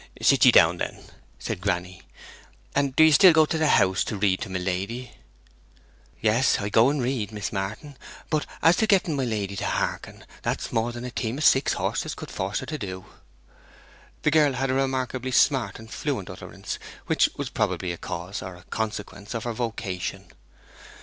[0.19, 1.03] 'Sit ye down, then,'
[1.37, 2.01] said granny.
[2.73, 5.11] 'And do you still go to the House to read to my lady?'
[6.21, 7.53] 'Yes, I go and read, Mrs.
[7.53, 7.97] Martin;
[8.31, 11.73] but as to getting my lady to hearken, that's more than a team of six
[11.73, 13.05] horses could force her to do.'
[14.23, 18.55] The girl had a remarkably smart and fluent utterance, which was probably a cause, or
[18.55, 20.29] a consequence, of her vocation.